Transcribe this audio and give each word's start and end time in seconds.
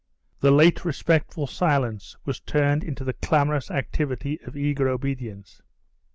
The 0.39 0.49
late 0.49 0.83
respectful 0.83 1.45
silence 1.45 2.15
was 2.25 2.39
turned 2.39 2.83
into 2.83 3.03
the 3.03 3.13
clamorous 3.13 3.69
activity 3.69 4.41
of 4.41 4.57
eager 4.57 4.89
obedience. 4.89 5.61